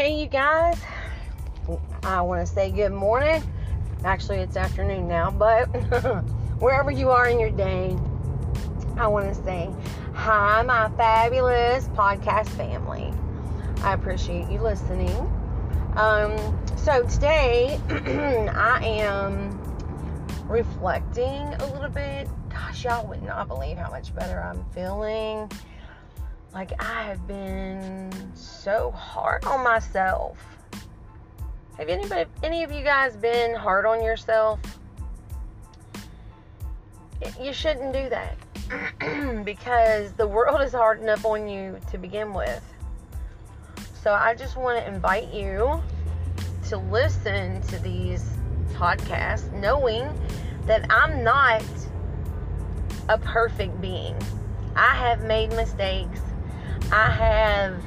Hey, 0.00 0.18
you 0.18 0.28
guys. 0.28 0.80
I 2.04 2.22
want 2.22 2.40
to 2.40 2.50
say 2.50 2.70
good 2.70 2.90
morning. 2.90 3.42
Actually, 4.02 4.38
it's 4.38 4.56
afternoon 4.56 5.06
now, 5.06 5.30
but 5.30 5.66
wherever 6.58 6.90
you 6.90 7.10
are 7.10 7.28
in 7.28 7.38
your 7.38 7.50
day, 7.50 7.94
I 8.96 9.06
want 9.08 9.28
to 9.28 9.34
say 9.44 9.68
hi, 10.14 10.62
my 10.62 10.88
fabulous 10.96 11.86
podcast 11.88 12.48
family. 12.48 13.12
I 13.82 13.92
appreciate 13.92 14.50
you 14.50 14.62
listening. 14.62 15.14
Um, 15.96 16.58
so 16.76 17.02
today, 17.02 17.78
I 17.90 18.82
am 18.82 19.50
reflecting 20.48 21.52
a 21.52 21.72
little 21.74 21.90
bit. 21.90 22.26
Gosh, 22.48 22.84
y'all 22.84 23.06
would 23.06 23.22
not 23.22 23.48
believe 23.48 23.76
how 23.76 23.90
much 23.90 24.14
better 24.14 24.42
I'm 24.42 24.64
feeling. 24.72 25.50
Like, 26.52 26.72
I 26.82 27.04
have 27.04 27.26
been 27.28 28.10
so 28.34 28.90
hard 28.90 29.44
on 29.44 29.62
myself. 29.62 30.36
Have 31.78 31.88
anybody, 31.88 32.28
any 32.42 32.62
of 32.64 32.72
you 32.72 32.82
guys 32.82 33.16
been 33.16 33.54
hard 33.54 33.86
on 33.86 34.02
yourself? 34.04 34.60
You 37.40 37.52
shouldn't 37.52 37.92
do 37.92 38.08
that 38.08 39.44
because 39.44 40.12
the 40.12 40.26
world 40.26 40.60
is 40.60 40.72
hard 40.72 41.00
enough 41.00 41.24
on 41.24 41.48
you 41.48 41.78
to 41.90 41.98
begin 41.98 42.34
with. 42.34 42.62
So 44.02 44.12
I 44.12 44.34
just 44.34 44.56
want 44.56 44.78
to 44.78 44.86
invite 44.86 45.32
you 45.32 45.82
to 46.68 46.78
listen 46.78 47.60
to 47.62 47.78
these 47.78 48.30
podcasts 48.72 49.52
knowing 49.52 50.08
that 50.66 50.86
I'm 50.90 51.22
not 51.22 51.62
a 53.08 53.18
perfect 53.18 53.80
being. 53.80 54.16
I 54.76 54.94
have 54.94 55.24
made 55.24 55.50
mistakes. 55.50 56.20
I 56.92 57.08
have 57.08 57.80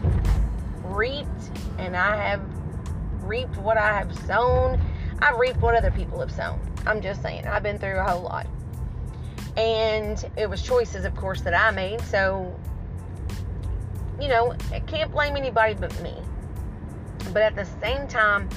reaped 0.85 1.51
and 1.77 1.95
I 1.95 2.15
have 2.15 2.41
reaped 3.23 3.57
what 3.57 3.77
I 3.77 3.97
have 3.97 4.17
sown. 4.25 4.79
I've 5.19 5.37
reaped 5.37 5.59
what 5.59 5.75
other 5.75 5.91
people 5.91 6.19
have 6.21 6.31
sown. 6.31 6.59
I'm 6.85 7.01
just 7.01 7.21
saying, 7.21 7.45
I've 7.45 7.63
been 7.63 7.79
through 7.79 7.99
a 7.99 8.03
whole 8.03 8.23
lot. 8.23 8.47
And 9.57 10.23
it 10.37 10.49
was 10.49 10.61
choices, 10.61 11.03
of 11.03 11.15
course, 11.15 11.41
that 11.41 11.53
I 11.53 11.71
made. 11.71 11.99
So, 12.01 12.57
you 14.21 14.29
know, 14.29 14.55
I 14.71 14.79
can't 14.79 15.11
blame 15.11 15.35
anybody 15.35 15.73
but 15.73 15.97
me. 16.01 16.15
But 17.33 17.41
at 17.41 17.55
the 17.55 17.65
same 17.81 18.07
time, 18.07 18.47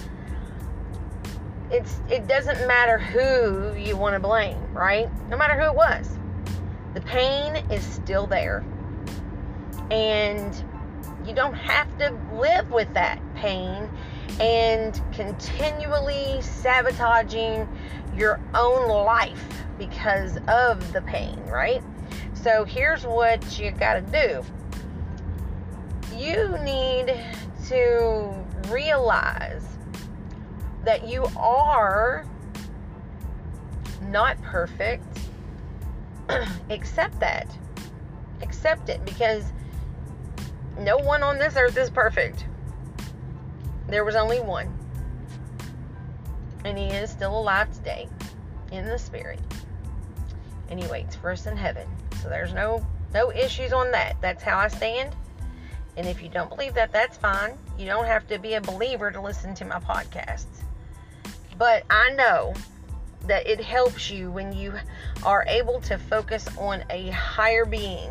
it's 1.70 2.00
it 2.08 2.28
doesn't 2.28 2.66
matter 2.68 2.98
who 2.98 3.74
you 3.74 3.96
want 3.96 4.14
to 4.14 4.20
blame, 4.20 4.58
right? 4.72 5.08
No 5.28 5.36
matter 5.36 5.60
who 5.60 5.66
it 5.66 5.74
was. 5.74 6.08
The 6.94 7.00
pain 7.00 7.56
is 7.70 7.84
still 7.84 8.26
there 8.26 8.64
and 9.90 10.64
you 11.26 11.34
don't 11.34 11.54
have 11.54 11.96
to 11.98 12.16
live 12.34 12.70
with 12.70 12.92
that 12.94 13.20
pain 13.34 13.88
and 14.40 15.00
continually 15.12 16.42
sabotaging 16.42 17.68
your 18.16 18.40
own 18.54 18.88
life 18.88 19.64
because 19.78 20.38
of 20.48 20.92
the 20.92 21.02
pain, 21.02 21.40
right? 21.46 21.82
So 22.34 22.64
here's 22.64 23.04
what 23.04 23.58
you 23.58 23.72
got 23.72 23.94
to 23.94 24.02
do 24.02 24.44
you 26.16 26.56
need 26.64 27.14
to 27.68 28.32
realize 28.68 29.64
that 30.84 31.06
you 31.06 31.26
are 31.36 32.24
not 34.02 34.40
perfect. 34.42 35.04
Accept 36.70 37.20
that. 37.20 37.46
Accept 38.40 38.88
it 38.88 39.04
because 39.04 39.44
no 40.78 40.96
one 40.96 41.22
on 41.22 41.38
this 41.38 41.56
earth 41.56 41.76
is 41.76 41.90
perfect. 41.90 42.46
There 43.88 44.04
was 44.04 44.16
only 44.16 44.40
one. 44.40 44.72
And 46.64 46.76
he 46.76 46.86
is 46.86 47.10
still 47.10 47.38
alive 47.38 47.72
today 47.72 48.08
in 48.72 48.84
the 48.84 48.98
spirit. 48.98 49.40
And 50.68 50.80
he 50.82 50.86
waits 50.88 51.14
for 51.14 51.30
us 51.30 51.46
in 51.46 51.56
heaven. 51.56 51.86
So 52.22 52.28
there's 52.28 52.52
no 52.52 52.84
no 53.14 53.32
issues 53.32 53.72
on 53.72 53.92
that. 53.92 54.16
That's 54.20 54.42
how 54.42 54.58
I 54.58 54.68
stand. 54.68 55.14
And 55.96 56.06
if 56.06 56.22
you 56.22 56.28
don't 56.28 56.50
believe 56.50 56.74
that, 56.74 56.92
that's 56.92 57.16
fine. 57.16 57.56
You 57.78 57.86
don't 57.86 58.04
have 58.04 58.26
to 58.28 58.38
be 58.38 58.54
a 58.54 58.60
believer 58.60 59.10
to 59.10 59.20
listen 59.20 59.54
to 59.54 59.64
my 59.64 59.78
podcasts. 59.78 60.62
But 61.56 61.84
I 61.88 62.10
know 62.10 62.52
that 63.26 63.46
it 63.46 63.60
helps 63.60 64.10
you 64.10 64.30
when 64.30 64.52
you 64.52 64.74
are 65.24 65.44
able 65.48 65.80
to 65.82 65.98
focus 65.98 66.46
on 66.58 66.84
a 66.90 67.10
higher 67.10 67.64
being 67.64 68.10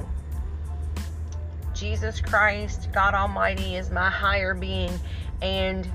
Jesus 1.75 2.21
Christ, 2.21 2.87
God 2.93 3.13
Almighty 3.13 3.75
is 3.75 3.91
my 3.91 4.09
higher 4.09 4.53
being, 4.53 4.97
and 5.41 5.87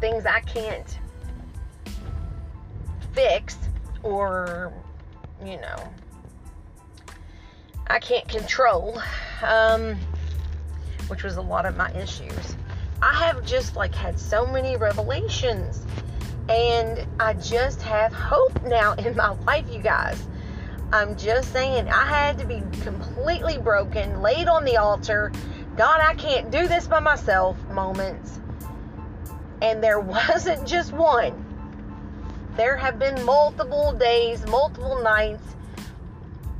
things 0.00 0.26
I 0.26 0.40
can't 0.40 0.98
fix 3.12 3.56
or, 4.02 4.72
you 5.44 5.60
know, 5.60 5.92
I 7.86 8.00
can't 8.00 8.26
control, 8.28 9.00
um, 9.42 9.96
which 11.06 11.22
was 11.22 11.36
a 11.36 11.42
lot 11.42 11.64
of 11.64 11.76
my 11.76 11.92
issues. 11.94 12.56
I 13.00 13.14
have 13.14 13.46
just 13.46 13.76
like 13.76 13.94
had 13.94 14.18
so 14.18 14.46
many 14.46 14.76
revelations, 14.76 15.86
and 16.48 17.06
I 17.20 17.34
just 17.34 17.82
have 17.82 18.12
hope 18.12 18.62
now 18.64 18.94
in 18.94 19.14
my 19.14 19.30
life, 19.44 19.66
you 19.70 19.80
guys. 19.80 20.26
I'm 20.92 21.16
just 21.16 21.52
saying, 21.52 21.88
I 21.88 22.04
had 22.04 22.38
to 22.38 22.44
be 22.44 22.62
completely 22.82 23.56
broken, 23.56 24.20
laid 24.20 24.46
on 24.46 24.66
the 24.66 24.76
altar. 24.76 25.32
God, 25.76 26.00
I 26.00 26.14
can't 26.14 26.50
do 26.50 26.68
this 26.68 26.86
by 26.86 27.00
myself 27.00 27.56
moments. 27.70 28.40
And 29.62 29.82
there 29.82 30.00
wasn't 30.00 30.66
just 30.66 30.92
one, 30.92 31.46
there 32.56 32.76
have 32.76 32.98
been 32.98 33.24
multiple 33.24 33.92
days, 33.92 34.46
multiple 34.46 35.02
nights 35.02 35.56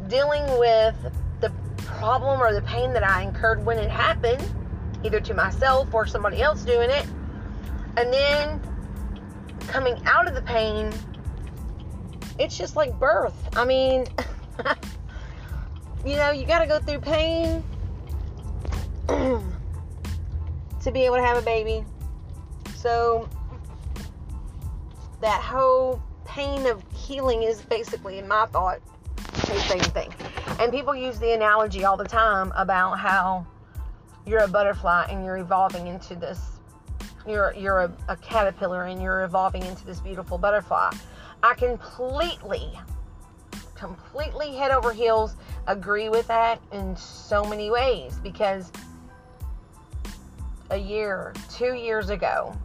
dealing 0.09 0.59
with 0.59 0.97
the 1.41 1.53
problem 1.77 2.41
or 2.41 2.55
the 2.55 2.63
pain 2.63 2.95
that 2.95 3.07
I 3.07 3.23
incurred 3.23 3.65
when 3.65 3.79
it 3.79 3.91
happened, 3.91 4.43
either 5.05 5.21
to 5.21 5.35
myself 5.35 5.93
or 5.93 6.07
somebody 6.07 6.41
else 6.41 6.63
doing 6.63 6.89
it. 6.89 7.07
And 7.99 8.11
then 8.11 8.61
coming 9.69 10.01
out 10.07 10.27
of 10.27 10.35
the 10.35 10.43
pain 10.43 10.91
it's 12.43 12.59
just 12.59 12.75
like 12.75 12.99
birth. 12.99 13.37
I 13.57 13.65
mean, 13.65 14.05
you 16.05 16.17
know, 16.17 16.33
you 16.33 16.45
got 16.45 16.59
to 16.59 16.67
go 16.67 16.81
through 16.81 16.99
pain 16.99 17.63
to 19.09 20.91
be 20.93 21.03
able 21.03 21.17
to 21.17 21.23
have 21.23 21.37
a 21.37 21.43
baby. 21.43 21.85
So 22.75 23.29
that 25.21 25.41
whole 25.41 26.03
pain 26.25 26.67
of 26.67 26.83
healing 26.93 27.45
is 27.45 27.63
basically, 27.63 28.19
in 28.19 28.27
my 28.27 28.47
thought, 28.47 28.81
the 29.17 29.61
same 29.61 29.79
thing. 29.79 30.13
And 30.59 30.73
people 30.73 30.97
use 30.97 31.21
the 31.21 31.33
analogy 31.33 31.85
all 31.85 31.97
the 31.97 32.05
time 32.05 32.53
about 32.57 32.99
how 32.99 33.47
you're 34.27 34.43
a 34.43 34.49
butterfly 34.49 35.07
and 35.09 35.25
you're 35.25 35.39
evolving 35.39 35.87
into 35.87 36.17
this. 36.17 36.41
You're 37.25 37.55
you're 37.55 37.81
a, 37.83 37.93
a 38.09 38.17
caterpillar 38.17 38.87
and 38.87 39.01
you're 39.01 39.23
evolving 39.23 39.63
into 39.63 39.87
this 39.87 40.01
beautiful 40.01 40.39
butterfly. 40.39 40.91
I 41.43 41.55
completely, 41.55 42.79
completely 43.75 44.55
head 44.55 44.71
over 44.71 44.93
heels 44.93 45.35
agree 45.67 46.09
with 46.09 46.27
that 46.29 46.61
in 46.73 46.97
so 46.97 47.45
many 47.45 47.71
ways 47.71 48.19
because 48.23 48.71
a 50.71 50.77
year, 50.77 51.35
two 51.51 51.75
years 51.75 52.11
ago, 52.11 52.57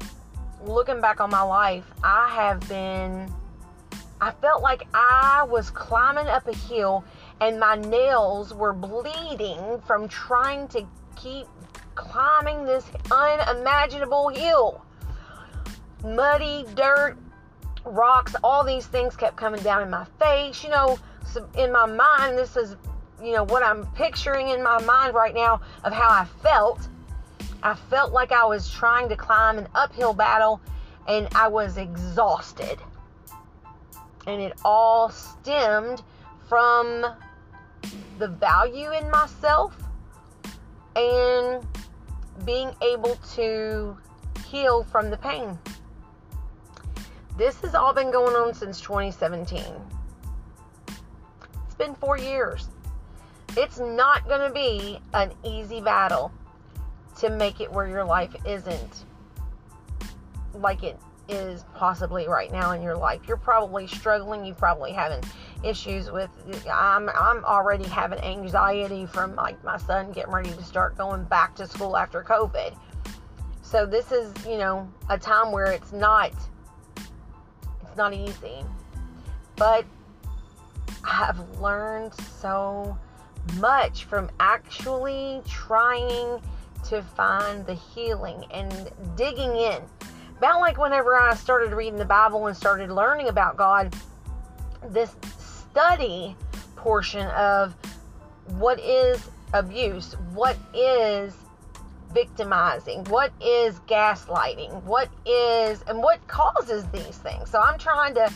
looking 0.63 1.01
back 1.01 1.19
on 1.19 1.29
my 1.29 1.41
life, 1.41 1.85
I 2.03 2.29
have 2.29 2.67
been, 2.69 3.31
I 4.21 4.31
felt 4.31 4.61
like 4.61 4.87
I 4.93 5.45
was 5.49 5.69
climbing 5.69 6.27
up 6.27 6.47
a 6.47 6.55
hill 6.55 7.03
and 7.41 7.59
my 7.59 7.75
nails 7.75 8.53
were 8.53 8.73
bleeding 8.73 9.81
from 9.85 10.07
trying 10.07 10.67
to 10.69 10.85
keep 11.15 11.47
climbing 11.95 12.65
this 12.65 12.85
unimaginable 13.11 14.29
hill. 14.29 14.83
Muddy 16.03 16.65
dirt, 16.75 17.17
rocks, 17.87 18.35
all 18.43 18.63
these 18.63 18.85
things 18.85 19.15
kept 19.15 19.35
coming 19.35 19.61
down 19.61 19.81
in 19.81 19.89
my 19.89 20.05
face. 20.19 20.63
You 20.63 20.69
know, 20.69 20.99
in 21.57 21.71
my 21.71 21.85
mind, 21.85 22.37
this 22.37 22.55
is, 22.55 22.75
you 23.21 23.33
know, 23.33 23.43
what 23.43 23.63
I'm 23.63 23.85
picturing 23.93 24.49
in 24.49 24.63
my 24.63 24.81
mind 24.83 25.13
right 25.13 25.33
now 25.33 25.61
of 25.83 25.93
how 25.93 26.09
I 26.09 26.25
felt. 26.43 26.87
I 27.63 27.75
felt 27.89 28.13
like 28.13 28.31
I 28.31 28.45
was 28.45 28.69
trying 28.69 29.09
to 29.09 29.15
climb 29.15 29.57
an 29.57 29.67
uphill 29.73 30.13
battle 30.13 30.61
and 31.07 31.27
I 31.33 31.47
was 31.47 31.77
exhausted. 31.77 32.79
And 34.27 34.41
it 34.41 34.53
all 34.63 35.09
stemmed 35.09 36.03
from 36.47 37.05
the 38.19 38.27
value 38.27 38.91
in 38.91 39.09
myself 39.09 39.75
and 40.95 41.65
being 42.45 42.71
able 42.81 43.15
to 43.35 43.97
heal 44.45 44.83
from 44.83 45.09
the 45.09 45.17
pain. 45.17 45.57
This 47.37 47.61
has 47.61 47.75
all 47.75 47.93
been 47.93 48.09
going 48.09 48.35
on 48.35 48.55
since 48.55 48.81
2017. 48.81 49.63
It's 50.87 51.75
been 51.77 51.93
four 51.93 52.17
years. 52.17 52.67
It's 53.55 53.77
not 53.77 54.27
going 54.27 54.41
to 54.41 54.51
be 54.51 54.99
an 55.13 55.31
easy 55.43 55.79
battle 55.79 56.31
to 57.19 57.29
make 57.29 57.61
it 57.61 57.71
where 57.71 57.87
your 57.87 58.03
life 58.03 58.35
isn't 58.43 59.05
like 60.55 60.81
it 60.81 60.99
is 61.29 61.63
possibly 61.75 62.27
right 62.27 62.51
now 62.51 62.71
in 62.71 62.81
your 62.81 62.97
life. 62.97 63.21
You're 63.27 63.37
probably 63.37 63.85
struggling. 63.85 64.43
You 64.43 64.55
probably 64.55 64.91
having 64.91 65.23
issues 65.63 66.09
with. 66.09 66.31
I'm 66.71 67.09
I'm 67.09 67.45
already 67.45 67.87
having 67.87 68.19
anxiety 68.19 69.05
from 69.05 69.35
like 69.35 69.63
my 69.63 69.77
son 69.77 70.11
getting 70.11 70.31
ready 70.31 70.49
to 70.51 70.63
start 70.63 70.97
going 70.97 71.23
back 71.25 71.55
to 71.57 71.67
school 71.67 71.97
after 71.97 72.23
COVID. 72.23 72.75
So 73.61 73.85
this 73.85 74.11
is 74.11 74.33
you 74.47 74.57
know 74.57 74.91
a 75.09 75.19
time 75.19 75.51
where 75.51 75.71
it's 75.71 75.91
not 75.91 76.31
not 77.97 78.13
easy, 78.13 78.63
but 79.55 79.85
I've 81.03 81.39
learned 81.59 82.13
so 82.13 82.97
much 83.55 84.05
from 84.05 84.29
actually 84.39 85.41
trying 85.47 86.41
to 86.85 87.01
find 87.01 87.65
the 87.65 87.73
healing 87.73 88.45
and 88.51 88.91
digging 89.15 89.55
in. 89.55 89.81
About 90.37 90.61
like 90.61 90.77
whenever 90.77 91.15
I 91.15 91.33
started 91.33 91.73
reading 91.73 91.97
the 91.97 92.05
Bible 92.05 92.47
and 92.47 92.55
started 92.55 92.91
learning 92.91 93.27
about 93.27 93.57
God, 93.57 93.95
this 94.89 95.15
study 95.37 96.35
portion 96.75 97.27
of 97.29 97.75
what 98.57 98.79
is 98.79 99.29
abuse, 99.53 100.13
what 100.33 100.55
is 100.73 101.33
victimizing, 102.17 103.03
what 103.09 103.31
is 103.39 103.79
gaslighting, 103.81 104.81
what 104.85 105.07
is, 105.27 105.83
and 105.87 105.99
what 105.99 106.25
causes 106.27 106.83
these 106.87 107.15
things. 107.19 107.47
So 107.47 107.59
I'm 107.59 107.77
trying 107.77 108.15
to 108.15 108.33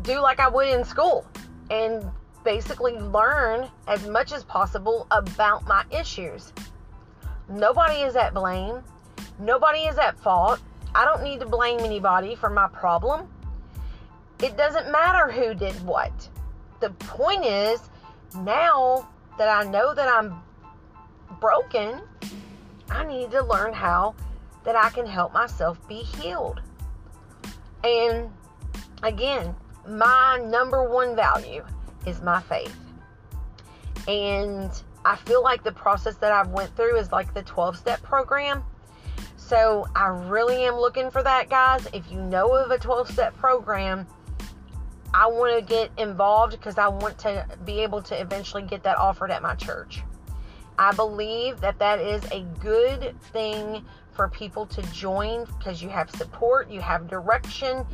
do 0.00 0.18
like 0.20 0.40
I 0.40 0.48
would 0.48 0.68
in 0.68 0.82
school 0.82 1.26
and 1.68 2.02
basically 2.42 2.94
learn 2.94 3.68
as 3.86 4.08
much 4.08 4.32
as 4.32 4.44
possible 4.44 5.06
about 5.10 5.66
my 5.66 5.84
issues. 5.90 6.54
Nobody 7.50 8.00
is 8.00 8.16
at 8.16 8.32
blame. 8.32 8.82
Nobody 9.38 9.80
is 9.80 9.98
at 9.98 10.18
fault. 10.18 10.58
I 10.94 11.04
don't 11.04 11.22
need 11.22 11.40
to 11.40 11.46
blame 11.46 11.80
anybody 11.80 12.34
for 12.34 12.48
my 12.48 12.68
problem. 12.68 13.28
It 14.42 14.56
doesn't 14.56 14.90
matter 14.90 15.30
who 15.30 15.52
did 15.52 15.74
what. 15.84 16.12
The 16.80 16.88
point 16.90 17.44
is, 17.44 17.90
now 18.38 19.06
that 19.36 19.50
I 19.50 19.68
know 19.68 19.92
that 19.92 20.08
I'm 20.08 20.40
broken, 21.40 22.00
I 22.94 23.04
need 23.04 23.30
to 23.32 23.42
learn 23.42 23.72
how 23.72 24.14
that 24.64 24.76
I 24.76 24.90
can 24.90 25.06
help 25.06 25.32
myself 25.32 25.86
be 25.88 25.96
healed. 25.96 26.60
And 27.82 28.30
again, 29.02 29.54
my 29.86 30.38
number 30.44 30.88
one 30.88 31.14
value 31.14 31.64
is 32.06 32.22
my 32.22 32.40
faith. 32.40 32.76
And 34.08 34.70
I 35.04 35.16
feel 35.16 35.42
like 35.42 35.62
the 35.62 35.72
process 35.72 36.16
that 36.16 36.32
I've 36.32 36.48
went 36.48 36.74
through 36.76 36.96
is 36.98 37.12
like 37.12 37.34
the 37.34 37.42
12 37.42 37.76
step 37.76 38.02
program 38.02 38.64
so 39.46 39.86
I 39.94 40.06
really 40.06 40.64
am 40.64 40.76
looking 40.76 41.10
for 41.10 41.22
that, 41.22 41.50
guys. 41.50 41.86
If 41.92 42.10
you 42.10 42.18
know 42.18 42.54
of 42.54 42.70
a 42.70 42.78
12 42.78 43.10
step 43.10 43.36
program, 43.36 44.06
I 45.12 45.26
want 45.26 45.54
to 45.54 45.62
get 45.62 45.90
involved 45.98 46.52
because 46.52 46.78
I 46.78 46.88
want 46.88 47.18
to 47.18 47.46
be 47.64 47.80
able 47.80 48.00
to 48.02 48.18
eventually 48.18 48.62
get 48.62 48.82
that 48.84 48.96
offered 48.96 49.30
at 49.30 49.42
my 49.42 49.54
church. 49.54 50.02
I 50.78 50.92
believe 50.92 51.60
that 51.60 51.78
that 51.78 52.00
is 52.00 52.24
a 52.32 52.40
good 52.60 53.14
thing 53.32 53.84
for 54.12 54.28
people 54.28 54.66
to 54.66 54.82
join 54.92 55.44
because 55.58 55.82
you 55.82 55.88
have 55.88 56.10
support, 56.10 56.70
you 56.70 56.80
have 56.80 57.08
direction, 57.08 57.84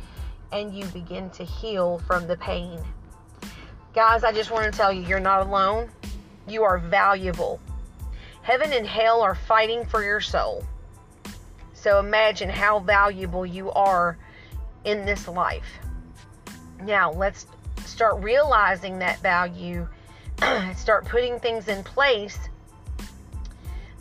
and 0.51 0.73
you 0.73 0.85
begin 0.85 1.29
to 1.31 1.43
heal 1.43 1.99
from 2.07 2.27
the 2.27 2.37
pain. 2.37 2.79
Guys, 3.93 4.23
I 4.23 4.31
just 4.31 4.51
want 4.51 4.71
to 4.71 4.77
tell 4.77 4.91
you, 4.91 5.03
you're 5.03 5.19
not 5.19 5.45
alone. 5.45 5.89
You 6.47 6.63
are 6.63 6.79
valuable. 6.79 7.59
Heaven 8.41 8.73
and 8.73 8.87
hell 8.87 9.21
are 9.21 9.35
fighting 9.35 9.85
for 9.85 10.03
your 10.03 10.21
soul. 10.21 10.65
So 11.73 11.99
imagine 11.99 12.49
how 12.49 12.79
valuable 12.79 13.45
you 13.45 13.71
are 13.71 14.17
in 14.85 15.05
this 15.05 15.27
life. 15.27 15.79
Now, 16.83 17.11
let's 17.11 17.45
start 17.85 18.21
realizing 18.23 18.99
that 18.99 19.19
value, 19.19 19.87
start 20.75 21.05
putting 21.05 21.39
things 21.39 21.67
in 21.67 21.83
place 21.83 22.39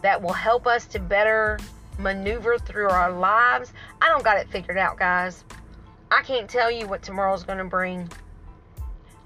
that 0.02 0.20
will 0.20 0.32
help 0.32 0.66
us 0.66 0.86
to 0.86 0.98
better 0.98 1.58
maneuver 1.98 2.58
through 2.58 2.88
our 2.88 3.12
lives. 3.12 3.72
I 4.00 4.08
don't 4.08 4.24
got 4.24 4.38
it 4.38 4.48
figured 4.48 4.78
out, 4.78 4.98
guys. 4.98 5.44
I 6.10 6.22
can't 6.22 6.48
tell 6.48 6.70
you 6.70 6.88
what 6.88 7.02
tomorrow's 7.02 7.44
going 7.44 7.58
to 7.58 7.64
bring. 7.64 8.10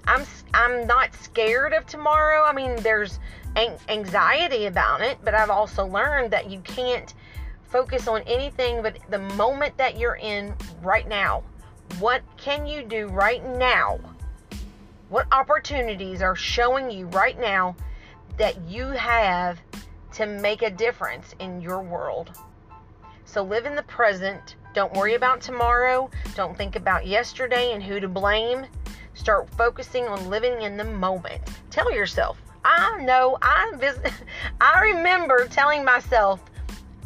I'm 0.07 0.23
I'm 0.53 0.85
not 0.85 1.15
scared 1.15 1.73
of 1.73 1.85
tomorrow. 1.87 2.43
I 2.43 2.53
mean, 2.53 2.75
there's 2.77 3.19
anxiety 3.89 4.67
about 4.67 5.01
it, 5.01 5.17
but 5.23 5.33
I've 5.33 5.49
also 5.49 5.85
learned 5.85 6.31
that 6.31 6.49
you 6.49 6.59
can't 6.59 7.13
focus 7.63 8.07
on 8.07 8.21
anything 8.27 8.81
but 8.81 8.97
the 9.09 9.19
moment 9.19 9.77
that 9.77 9.97
you're 9.97 10.17
in 10.17 10.53
right 10.81 11.07
now. 11.07 11.43
What 11.99 12.21
can 12.37 12.67
you 12.67 12.83
do 12.83 13.07
right 13.07 13.43
now? 13.57 13.99
What 15.09 15.27
opportunities 15.31 16.21
are 16.21 16.35
showing 16.35 16.91
you 16.91 17.07
right 17.07 17.39
now 17.39 17.75
that 18.37 18.59
you 18.67 18.87
have 18.87 19.59
to 20.15 20.25
make 20.25 20.61
a 20.61 20.69
difference 20.69 21.35
in 21.39 21.61
your 21.61 21.81
world? 21.81 22.31
So 23.25 23.43
live 23.43 23.65
in 23.65 23.75
the 23.75 23.83
present. 23.83 24.55
Don't 24.73 24.93
worry 24.93 25.15
about 25.15 25.41
tomorrow. 25.41 26.09
Don't 26.35 26.57
think 26.57 26.75
about 26.75 27.05
yesterday 27.05 27.73
and 27.73 27.83
who 27.83 27.99
to 27.99 28.07
blame. 28.07 28.65
Start 29.13 29.49
focusing 29.51 30.05
on 30.05 30.29
living 30.29 30.61
in 30.61 30.77
the 30.77 30.83
moment. 30.83 31.41
Tell 31.69 31.91
yourself, 31.91 32.41
I 32.63 33.01
know 33.03 33.37
I 33.41 33.73
visit, 33.75 34.11
I 34.61 34.81
remember 34.81 35.47
telling 35.47 35.83
myself 35.83 36.41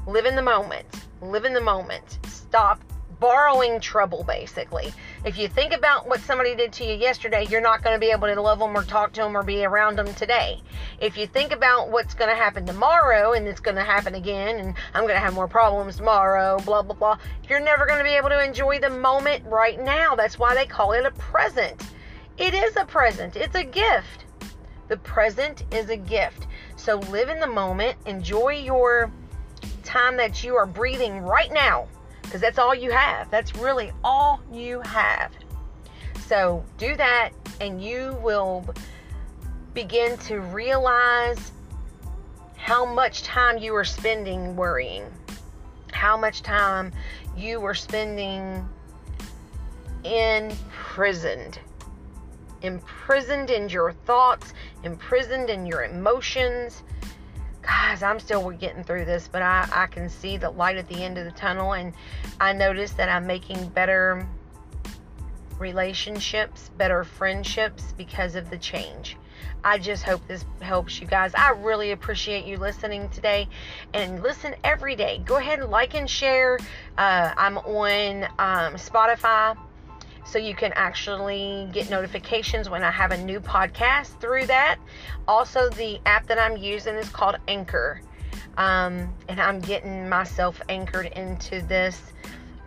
live 0.06 0.25
in 0.25 0.35
the 0.35 0.41
moment. 0.41 0.85
Live 1.21 1.45
in 1.45 1.53
the 1.53 1.61
moment. 1.61 2.19
Stop 2.27 2.81
borrowing 3.19 3.79
trouble, 3.79 4.23
basically. 4.23 4.94
If 5.25 5.38
you 5.38 5.50
think 5.50 5.74
about 5.74 6.07
what 6.07 6.21
somebody 6.21 6.56
did 6.56 6.71
to 6.74 6.86
you 6.86 6.94
yesterday, 6.94 7.45
you're 7.50 7.60
not 7.60 7.83
going 7.83 7.94
to 7.94 8.00
be 8.00 8.10
able 8.10 8.33
to 8.33 8.42
love 8.42 8.60
them 8.60 8.75
or 8.75 8.83
talk 8.83 9.12
to 9.13 9.21
them 9.21 9.36
or 9.36 9.44
be 9.44 9.66
around 9.66 9.98
them 9.98 10.13
today. 10.13 10.62
If 11.01 11.18
you 11.18 11.27
think 11.27 11.51
about 11.51 11.89
what's 11.89 12.13
going 12.13 12.30
to 12.30 12.36
happen 12.38 12.66
tomorrow 12.66 13.33
and 13.33 13.45
it's 13.45 13.60
going 13.60 13.75
to 13.75 13.83
happen 13.83 14.16
again 14.16 14.60
and 14.60 14.74
I'm 14.94 15.04
going 15.04 15.16
to 15.16 15.19
have 15.19 15.33
more 15.33 15.50
problems 15.50 15.98
tomorrow, 15.98 16.57
blah, 16.60 16.83
blah, 16.83 16.95
blah, 16.95 17.18
you're 17.50 17.60
never 17.60 17.86
going 17.86 17.98
to 17.98 18.06
be 18.06 18.16
able 18.16 18.30
to 18.30 18.42
enjoy 18.42 18.80
the 18.80 18.89
moment 18.89 19.44
right 19.45 19.77
now. 19.77 20.16
That's 20.16 20.39
why 20.39 20.56
they 20.56 20.66
call 20.66 20.94
it 20.94 21.06
a 21.06 21.12
present. 21.12 21.83
It 22.38 22.54
is 22.54 22.77
a 22.77 22.86
present, 22.86 23.36
it's 23.36 23.56
a 23.56 23.66
gift. 23.66 24.24
The 24.88 24.98
present 24.98 25.66
is 25.73 25.90
a 25.90 25.97
gift. 25.97 26.47
So 26.78 26.95
live 27.11 27.28
in 27.28 27.42
the 27.42 27.47
moment, 27.47 27.97
enjoy 28.06 28.54
your 28.54 29.11
time 29.83 30.16
that 30.16 30.45
you 30.45 30.56
are 30.56 30.66
breathing 30.66 31.19
right 31.19 31.52
now 31.52 31.90
because 32.30 32.42
that's 32.42 32.59
all 32.59 32.76
you 32.76 32.92
have. 32.92 33.31
That's 33.31 33.56
really 33.56 33.92
all 34.04 34.40
you 34.54 34.81
have. 34.81 35.31
So 36.28 36.64
do 36.78 36.95
that, 36.95 37.31
and 37.59 37.83
you 37.83 38.19
will 38.21 38.64
begin 39.74 40.16
to 40.19 40.40
realize 40.42 41.52
how 42.56 42.86
much 42.86 43.24
time 43.24 43.57
you 43.57 43.74
are 43.74 43.83
spending 43.83 44.56
worrying, 44.56 45.06
how 45.92 46.16
much 46.16 46.44
time 46.44 46.94
you 47.36 47.66
are 47.66 47.74
spending 47.74 48.64
imprisoned. 50.04 51.59
Imprisoned 52.62 53.50
in 53.50 53.69
your 53.69 53.94
thoughts, 54.06 54.54
imprisoned 54.83 55.50
in 55.50 55.66
your 55.66 55.83
emotions, 55.83 56.83
guys, 57.69 58.02
I'm 58.02 58.19
still 58.19 58.49
getting 58.49 58.83
through 58.83 59.06
this, 59.06 59.28
but 59.28 59.44
I, 59.44 59.69
I 59.71 59.85
can 59.85 60.09
see 60.09 60.38
the 60.38 60.49
light 60.49 60.78
at 60.78 60.88
the 60.88 61.04
end 61.04 61.19
of 61.19 61.26
the 61.26 61.31
tunnel, 61.31 61.73
and 61.73 61.94
I 62.40 62.52
notice 62.52 62.94
that 62.94 63.09
I'm 63.09 63.28
making 63.28 63.69
better 63.69 64.28
relationships, 65.59 66.71
better 66.78 67.04
friendships 67.04 67.94
because 67.95 68.33
of 68.33 68.49
the 68.49 68.57
change. 68.57 69.18
I 69.64 69.78
just 69.78 70.02
hope 70.02 70.28
this 70.28 70.45
helps 70.61 70.99
you 70.99 71.06
guys. 71.06 71.31
I 71.35 71.52
really 71.52 71.92
appreciate 71.92 72.45
you 72.45 72.57
listening 72.57 73.07
today 73.09 73.47
and 73.94 74.23
listen 74.23 74.56
every 74.64 74.95
day. 74.95 75.21
Go 75.23 75.38
ahead 75.38 75.59
and 75.59 75.69
like 75.69 75.94
and 75.94 76.09
share. 76.09 76.57
Uh, 76.97 77.33
I'm 77.38 77.59
on 77.59 78.23
um, 78.40 78.76
Spotify 78.80 79.56
so 80.30 80.38
you 80.38 80.54
can 80.54 80.71
actually 80.76 81.68
get 81.71 81.90
notifications 81.90 82.69
when 82.69 82.83
I 82.83 82.92
have 82.92 83.12
a 83.12 83.18
new 83.18 83.40
podcast 83.40 84.19
through 84.21 84.45
that. 84.45 84.78
Also, 85.28 85.69
the 85.69 86.00
app 86.06 86.28
that 86.28 86.38
I'm 86.38 86.56
using 86.56 86.95
is 86.95 87.09
called 87.09 87.38
Anchor, 87.48 88.02
um, 88.57 89.12
and 89.28 89.42
I'm 89.42 89.59
getting 89.59 90.07
myself 90.07 90.62
anchored 90.69 91.07
into 91.07 91.62
this 91.64 92.00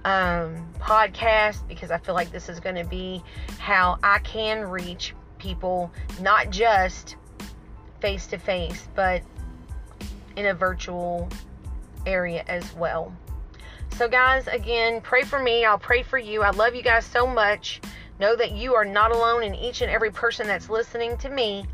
um, 0.04 0.66
podcast 0.81 1.66
because 1.69 1.92
I 1.92 1.99
feel 1.99 2.16
like 2.16 2.33
this 2.33 2.49
is 2.49 2.59
going 2.59 2.75
to 2.76 2.85
be 2.85 3.23
how 3.59 3.99
I 4.02 4.19
can 4.19 4.64
reach 4.64 5.14
people, 5.38 5.92
not 6.21 6.50
just 6.50 7.16
face 8.00 8.26
to 8.28 8.38
face, 8.38 8.88
but 8.97 9.23
in 10.37 10.47
a 10.47 10.54
virtual 10.54 11.28
area 12.07 12.42
as 12.49 12.75
well. 12.75 13.14
So, 13.96 14.08
guys, 14.08 14.49
again, 14.49 15.00
pray 15.02 15.22
for 15.22 15.38
me. 15.38 15.64
I'll 15.64 15.78
pray 15.78 16.02
for 16.02 16.18
you. 16.18 16.42
I 16.42 16.50
love 16.50 16.75
you 16.75 16.82
guys 16.82 17.04
so 17.04 17.26
much. 17.26 17.80
Know 18.18 18.34
that 18.34 18.52
you 18.52 18.75
are 18.75 18.84
not 18.84 19.12
alone, 19.12 19.42
and 19.42 19.54
each 19.54 19.82
and 19.82 19.90
every 19.90 20.11
person 20.11 20.46
that's 20.46 20.70
listening 20.70 21.16
to 21.18 21.28
me 21.28 21.66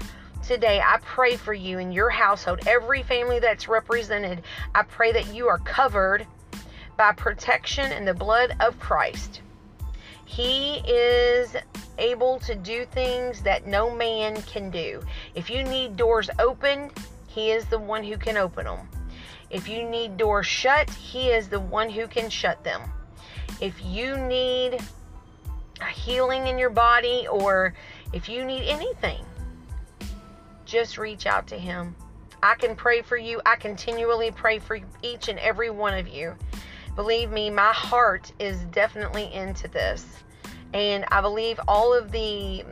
today, 0.42 0.80
I 0.80 0.98
pray 1.02 1.36
for 1.36 1.54
you 1.54 1.78
and 1.78 1.94
your 1.94 2.10
household, 2.10 2.60
every 2.66 3.02
family 3.02 3.38
that's 3.38 3.68
represented. 3.68 4.42
I 4.74 4.82
pray 4.82 5.12
that 5.12 5.32
you 5.32 5.46
are 5.46 5.58
covered 5.58 6.26
by 6.96 7.12
protection 7.12 7.92
in 7.92 8.04
the 8.04 8.14
blood 8.14 8.56
of 8.60 8.78
Christ. 8.80 9.42
He 10.24 10.82
is 10.86 11.54
able 11.98 12.40
to 12.40 12.54
do 12.54 12.84
things 12.86 13.42
that 13.42 13.66
no 13.66 13.94
man 13.94 14.42
can 14.42 14.70
do. 14.70 15.02
If 15.34 15.48
you 15.48 15.62
need 15.62 15.96
doors 15.96 16.28
opened, 16.38 16.92
He 17.28 17.52
is 17.52 17.64
the 17.66 17.78
one 17.78 18.02
who 18.02 18.18
can 18.18 18.36
open 18.36 18.64
them. 18.64 18.88
If 19.50 19.68
you 19.68 19.88
need 19.88 20.16
doors 20.16 20.46
shut, 20.46 20.90
He 20.90 21.30
is 21.30 21.48
the 21.48 21.60
one 21.60 21.88
who 21.90 22.06
can 22.06 22.28
shut 22.28 22.62
them. 22.64 22.82
If 23.60 23.74
you 23.84 24.16
need 24.16 24.78
a 25.80 25.86
healing 25.86 26.46
in 26.46 26.58
your 26.58 26.70
body 26.70 27.26
or 27.30 27.74
if 28.12 28.28
you 28.28 28.44
need 28.44 28.68
anything, 28.68 29.24
just 30.64 30.98
reach 30.98 31.26
out 31.26 31.46
to 31.48 31.58
Him. 31.58 31.96
I 32.42 32.54
can 32.54 32.76
pray 32.76 33.02
for 33.02 33.16
you. 33.16 33.40
I 33.46 33.56
continually 33.56 34.30
pray 34.30 34.58
for 34.58 34.78
each 35.02 35.28
and 35.28 35.38
every 35.38 35.70
one 35.70 35.94
of 35.94 36.06
you. 36.06 36.34
Believe 36.94 37.30
me, 37.30 37.50
my 37.50 37.72
heart 37.72 38.32
is 38.38 38.58
definitely 38.66 39.32
into 39.32 39.68
this. 39.68 40.04
And 40.74 41.04
I 41.10 41.20
believe 41.20 41.58
all 41.66 41.94
of 41.96 42.12
the 42.12 42.64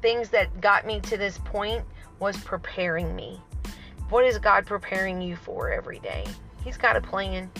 things 0.00 0.30
that 0.30 0.60
got 0.60 0.86
me 0.86 1.00
to 1.00 1.16
this 1.16 1.38
point 1.38 1.84
was 2.18 2.36
preparing 2.38 3.14
me. 3.14 3.40
What 4.08 4.24
is 4.24 4.38
God 4.38 4.66
preparing 4.66 5.20
you 5.20 5.36
for 5.36 5.70
every 5.70 5.98
day? 5.98 6.24
He's 6.64 6.76
got 6.76 6.96
a 6.96 7.00
plan. 7.00 7.50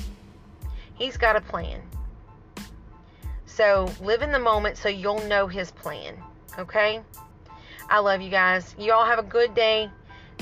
He's 0.94 1.16
got 1.16 1.36
a 1.36 1.40
plan. 1.40 1.82
So 3.46 3.90
live 4.00 4.22
in 4.22 4.32
the 4.32 4.38
moment 4.38 4.76
so 4.76 4.88
you'll 4.88 5.24
know 5.26 5.46
His 5.48 5.70
plan. 5.72 6.14
Okay? 6.58 7.00
I 7.88 7.98
love 7.98 8.20
you 8.20 8.30
guys. 8.30 8.74
You 8.78 8.92
all 8.92 9.04
have 9.04 9.18
a 9.18 9.22
good 9.22 9.54
day. 9.54 9.90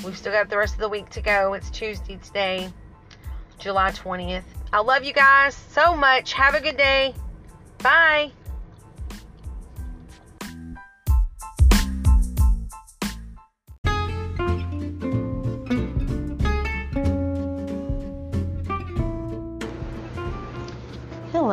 We've 0.04 0.16
still 0.16 0.32
got 0.32 0.50
the 0.50 0.58
rest 0.58 0.74
of 0.74 0.80
the 0.80 0.88
week 0.88 1.08
to 1.10 1.20
go. 1.20 1.54
It's 1.54 1.70
Tuesday 1.70 2.18
today, 2.22 2.70
July 3.58 3.90
20th. 3.90 4.44
I 4.72 4.80
love 4.80 5.04
you 5.04 5.12
guys 5.12 5.54
so 5.54 5.96
much. 5.96 6.32
Have 6.32 6.54
a 6.54 6.60
good 6.60 6.76
day. 6.76 7.14
Bye. 7.78 8.32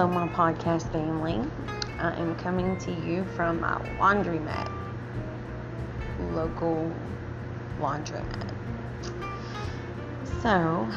Hello, 0.02 0.12
my 0.12 0.28
podcast 0.30 0.92
family. 0.92 1.40
I 2.00 2.20
am 2.20 2.36
coming 2.38 2.76
to 2.78 2.92
you 2.92 3.24
from 3.36 3.60
my 3.62 3.76
laundromat, 4.00 4.68
local 6.32 6.92
laundromat. 7.80 8.50
So, 10.42 10.90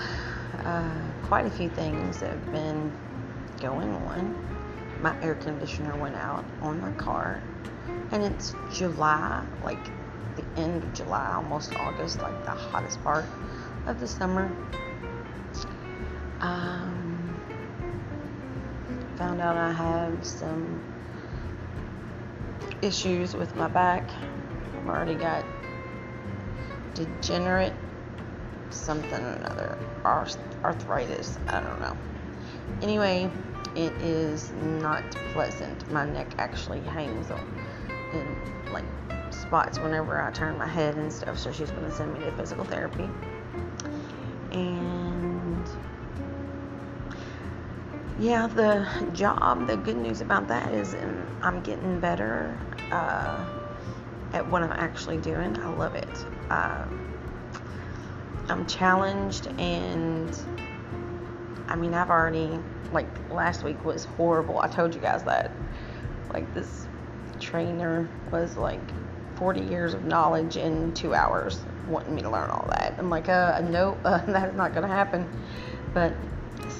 uh, 0.64 1.02
quite 1.24 1.44
a 1.44 1.50
few 1.50 1.68
things 1.68 2.20
have 2.20 2.50
been 2.50 2.90
going 3.60 3.90
on. 3.92 4.34
My 5.02 5.14
air 5.22 5.34
conditioner 5.34 5.94
went 6.00 6.16
out 6.16 6.46
on 6.62 6.80
my 6.80 6.92
car, 6.92 7.42
and 8.10 8.22
it's 8.22 8.54
July, 8.72 9.44
like 9.62 9.84
the 10.36 10.44
end 10.56 10.82
of 10.82 10.94
July, 10.94 11.34
almost 11.34 11.76
August, 11.76 12.22
like 12.22 12.42
the 12.46 12.52
hottest 12.52 13.04
part 13.04 13.26
of 13.86 14.00
the 14.00 14.08
summer. 14.08 14.50
Um, 16.40 16.93
I 19.46 19.72
have 19.72 20.24
some 20.24 20.82
issues 22.82 23.34
with 23.34 23.54
my 23.56 23.68
back. 23.68 24.08
I've 24.76 24.88
already 24.88 25.14
got 25.14 25.44
degenerate 26.94 27.72
something 28.70 29.12
or 29.12 29.32
another, 29.32 29.78
arthritis, 30.04 31.38
I 31.48 31.60
don't 31.60 31.80
know. 31.80 31.96
Anyway, 32.82 33.30
it 33.76 33.92
is 34.02 34.50
not 34.52 35.02
pleasant. 35.32 35.90
My 35.90 36.04
neck 36.04 36.34
actually 36.38 36.80
hangs 36.80 37.30
in 38.12 38.36
like 38.72 38.84
spots 39.30 39.78
whenever 39.78 40.20
I 40.20 40.30
turn 40.32 40.58
my 40.58 40.66
head 40.66 40.96
and 40.96 41.12
stuff, 41.12 41.38
so 41.38 41.52
she's 41.52 41.70
going 41.70 41.84
to 41.84 41.92
send 41.92 42.12
me 42.14 42.20
to 42.20 42.32
physical 42.32 42.64
therapy. 42.64 43.08
And 44.52 45.03
yeah, 48.24 48.46
the 48.46 48.88
job, 49.12 49.66
the 49.66 49.76
good 49.76 49.98
news 49.98 50.22
about 50.22 50.48
that 50.48 50.72
is 50.72 50.94
um, 50.94 51.26
I'm 51.42 51.60
getting 51.60 52.00
better 52.00 52.58
uh, 52.90 53.44
at 54.32 54.48
what 54.48 54.62
I'm 54.62 54.72
actually 54.72 55.18
doing. 55.18 55.58
I 55.58 55.68
love 55.68 55.94
it. 55.94 56.26
Um, 56.48 57.06
I'm 58.48 58.66
challenged, 58.66 59.48
and 59.58 60.34
I 61.68 61.76
mean, 61.76 61.92
I've 61.92 62.08
already, 62.08 62.58
like, 62.92 63.08
last 63.30 63.62
week 63.62 63.84
was 63.84 64.06
horrible. 64.06 64.58
I 64.58 64.68
told 64.68 64.94
you 64.94 65.02
guys 65.02 65.22
that. 65.24 65.52
Like, 66.32 66.52
this 66.54 66.86
trainer 67.40 68.08
was 68.32 68.56
like 68.56 68.80
40 69.36 69.60
years 69.60 69.92
of 69.92 70.06
knowledge 70.06 70.56
in 70.56 70.94
two 70.94 71.14
hours, 71.14 71.62
wanting 71.86 72.14
me 72.14 72.22
to 72.22 72.30
learn 72.30 72.48
all 72.48 72.66
that. 72.70 72.94
I'm 72.98 73.10
like, 73.10 73.28
uh, 73.28 73.60
no, 73.68 73.98
uh, 74.02 74.24
that's 74.26 74.56
not 74.56 74.72
going 74.72 74.88
to 74.88 74.94
happen. 74.94 75.28
But 75.92 76.16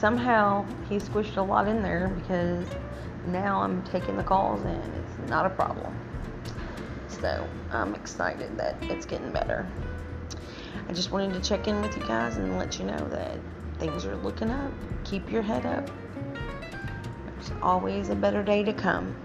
somehow 0.05 0.67
he 0.87 0.97
squished 0.97 1.39
a 1.39 1.41
lot 1.41 1.67
in 1.67 1.83
there 1.83 2.09
because 2.21 2.69
now 3.27 3.63
I'm 3.63 3.83
taking 3.85 4.19
the 4.19 4.23
calls 4.23 4.61
and 4.61 4.95
it's 4.97 5.31
not 5.31 5.47
a 5.47 5.49
problem. 5.49 5.97
So 7.09 7.49
I'm 7.71 7.95
excited 7.95 8.55
that 8.59 8.77
it's 8.83 9.07
getting 9.07 9.33
better. 9.33 9.67
I 10.87 10.93
just 10.93 11.11
wanted 11.11 11.33
to 11.33 11.41
check 11.41 11.69
in 11.69 11.81
with 11.81 11.97
you 11.97 12.03
guys 12.03 12.37
and 12.37 12.59
let 12.59 12.79
you 12.79 12.85
know 12.85 12.99
that 12.99 13.39
things 13.79 14.05
are 14.05 14.15
looking 14.17 14.51
up. 14.51 14.71
Keep 15.05 15.33
your 15.33 15.41
head 15.41 15.65
up. 15.65 15.91
There's 17.25 17.53
always 17.63 18.11
a 18.11 18.15
better 18.15 18.43
day 18.43 18.63
to 18.63 18.75
come. 18.75 19.17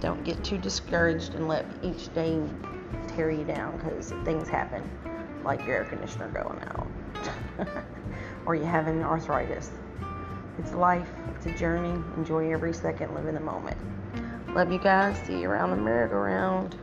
Don't 0.00 0.24
get 0.24 0.42
too 0.42 0.58
discouraged 0.58 1.36
and 1.36 1.46
let 1.46 1.64
each 1.80 2.12
day 2.12 2.42
tear 3.06 3.30
you 3.30 3.44
down 3.44 3.76
because 3.76 4.10
things 4.24 4.48
happen, 4.48 4.82
like 5.44 5.64
your 5.64 5.76
air 5.76 5.84
conditioner 5.84 6.28
going 6.30 6.58
out, 6.70 7.68
or 8.46 8.56
you 8.56 8.64
having 8.64 9.04
arthritis. 9.04 9.70
It's 10.58 10.72
life, 10.72 11.08
it's 11.34 11.46
a 11.46 11.58
journey. 11.58 12.02
Enjoy 12.16 12.52
every 12.52 12.72
second, 12.72 13.14
live 13.14 13.26
in 13.26 13.34
the 13.34 13.40
moment. 13.40 13.76
Love 14.54 14.70
you 14.70 14.78
guys. 14.78 15.16
See 15.26 15.40
you 15.40 15.50
around 15.50 15.70
the 15.70 15.76
merry-go-round. 15.76 16.76